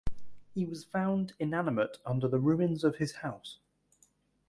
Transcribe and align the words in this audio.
He 0.55 0.65
was 0.65 0.83
found 0.83 1.33
inanimate 1.37 1.99
under 2.07 2.27
the 2.27 2.39
ruins 2.39 2.83
of 2.83 2.95
his 2.95 3.17
house. 3.17 3.59